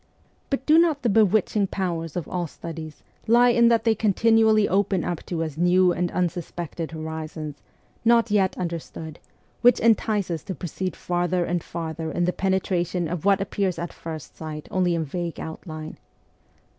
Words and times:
But 0.49 0.65
do 0.65 0.79
not 0.79 1.03
the 1.03 1.09
bewitching 1.09 1.67
powers 1.67 2.15
of 2.15 2.27
all 2.27 2.47
studies 2.47 3.03
lie 3.27 3.49
in 3.49 3.67
that 3.67 3.83
they 3.83 3.93
continually 3.93 4.67
open 4.67 5.03
up 5.03 5.21
to 5.27 5.43
us 5.43 5.57
new 5.57 5.91
and 5.91 6.11
unsus 6.11 6.51
pected 6.51 6.89
horizons, 6.89 7.61
not 8.03 8.31
yet 8.31 8.57
understood, 8.57 9.19
which 9.61 9.79
entice 9.79 10.31
us 10.31 10.41
to 10.45 10.55
proceed 10.55 10.95
farther 10.95 11.45
and 11.45 11.63
farther 11.63 12.11
in 12.11 12.25
the 12.25 12.33
penetration 12.33 13.07
of 13.07 13.25
what 13.25 13.41
appears 13.41 13.77
at 13.77 13.93
first 13.93 14.35
sight 14.35 14.67
only 14.71 14.95
in 14.95 15.05
vague 15.05 15.39
outline 15.39 15.99